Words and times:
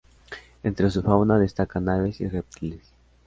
Entre 0.63 0.89
su 0.89 1.03
fauna 1.03 1.37
destacan 1.37 1.87
aves 1.87 2.21
y 2.21 2.27
reptiles. 2.27 2.91